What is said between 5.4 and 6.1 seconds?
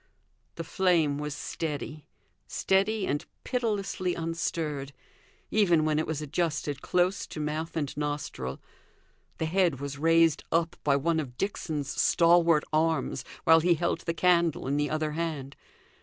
even when it